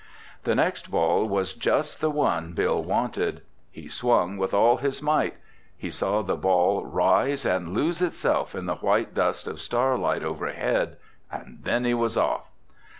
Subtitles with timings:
[0.45, 3.41] The next ball was just the one Bill wanted.
[3.69, 5.35] He swung with all his might.
[5.77, 10.97] He saw the ball rise and lose itself in the white dust of starlight overhead.
[11.31, 12.49] And then he was off!